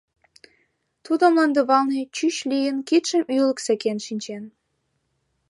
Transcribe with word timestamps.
Тудо 1.05 1.23
мландывалне 1.33 2.01
чӱч 2.15 2.35
лийын, 2.51 2.77
кидшым 2.87 3.23
ӱлык 3.35 3.59
сакен 3.65 3.97
шинчен. 4.05 4.43